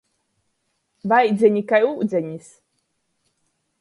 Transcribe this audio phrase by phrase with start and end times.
[1.11, 2.51] Vaidzeni kai ūdzenis.